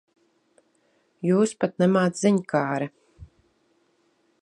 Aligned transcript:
Jūs 1.27 1.53
pat 1.65 1.77
nemāc 1.83 2.19
ziņkāre. 2.25 2.91